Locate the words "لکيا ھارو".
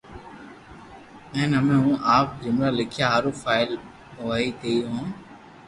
2.77-3.31